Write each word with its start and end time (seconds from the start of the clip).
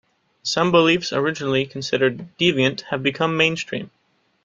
Some 0.41 0.71
beliefs 0.71 1.13
originally 1.13 1.67
considered 1.67 2.35
deviant 2.39 2.81
have 2.89 3.03
become 3.03 3.37
mainstream. 3.37 3.91